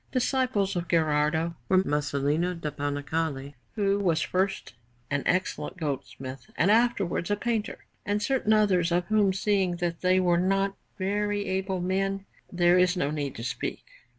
Disciples 0.11 0.75
of 0.75 0.87
Gherardo 0.87 1.53
were 1.69 1.83
Masolino 1.83 2.59
da 2.59 2.71
Panicale, 2.71 3.53
who 3.75 3.99
was 3.99 4.19
first 4.23 4.73
an 5.11 5.21
excellent 5.27 5.77
goldsmith 5.77 6.49
and 6.57 6.71
afterwards 6.71 7.29
a 7.29 7.35
painter, 7.35 7.85
and 8.03 8.19
certain 8.19 8.51
others, 8.53 8.91
of 8.91 9.05
whom, 9.09 9.31
seeing 9.31 9.75
that 9.75 10.01
they 10.01 10.19
were 10.19 10.39
not 10.39 10.75
very 10.97 11.45
able 11.45 11.81
men, 11.81 12.25
there 12.51 12.79
is 12.79 12.97
no 12.97 13.11
need 13.11 13.35
to 13.35 13.43
speak. 13.43 13.85